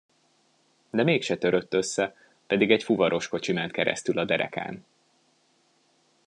[0.89, 2.15] De mégse törött össze,
[2.47, 4.85] pedig egy fuvaroskocsi ment keresztül a derekán.